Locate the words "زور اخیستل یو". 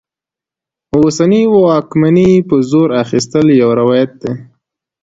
2.69-3.69